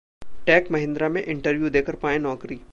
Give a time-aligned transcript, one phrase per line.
[0.47, 2.61] Tech Mahindra में interview देकर पाएं नौकरी